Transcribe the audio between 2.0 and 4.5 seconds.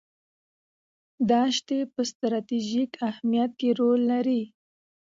ستراتیژیک اهمیت کې رول لري.